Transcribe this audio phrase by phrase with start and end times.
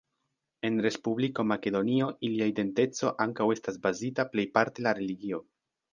[0.69, 5.45] En Respubliko Makedonio ilia identeco ankaŭ estas bazita plejparte la religio.